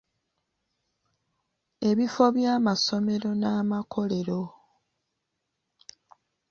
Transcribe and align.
Ebifo 1.89 2.23
by'amasomero 2.35 3.29
n'amakolero. 3.41 4.41